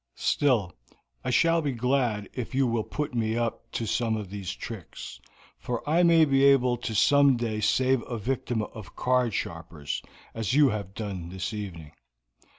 [0.15, 0.73] Still,
[1.23, 5.19] I shall be glad if you will put me up to some of these tricks,
[5.59, 10.01] for I may be able to some day save a victim of card sharpers,
[10.33, 11.91] as you have done this evening."